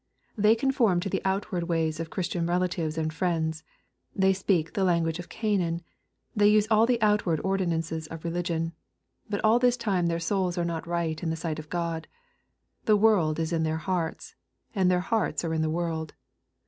[0.35, 3.63] They conform to the outward ways of Christian relatives and friends.
[4.15, 5.83] They speak the" language of Canaan."
[6.35, 8.73] They use all the outward ordi nances of religion.
[9.29, 12.07] But all this time their souls are not right in the sight of God.
[12.85, 14.33] The world is in their hearts,
[14.73, 16.15] and their hearts are in the world.